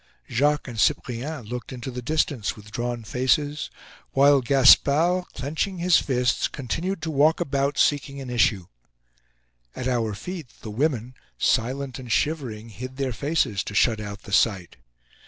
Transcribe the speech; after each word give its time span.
Jacques 0.27 0.67
and 0.67 0.79
Cyprien 0.79 1.45
looked 1.47 1.71
into 1.71 1.91
the 1.91 2.01
distance, 2.01 2.55
with 2.55 2.71
drawn 2.71 3.03
faces; 3.03 3.69
while 4.13 4.41
Gaspard, 4.41 5.25
clenching 5.35 5.77
his 5.77 5.97
fists, 5.97 6.47
continued 6.47 7.03
to 7.03 7.11
walk 7.11 7.39
about, 7.39 7.77
seeking 7.77 8.19
an 8.19 8.31
issue. 8.31 8.65
At 9.75 9.87
our 9.87 10.15
feet 10.15 10.47
the 10.61 10.71
women, 10.71 11.13
silent 11.37 11.99
and 11.99 12.11
shivering, 12.11 12.69
hid 12.69 12.97
their 12.97 13.13
faces 13.13 13.63
to 13.63 13.75
shut 13.75 13.99
out 14.01 14.23
the 14.23 14.33
sight. 14.33 14.77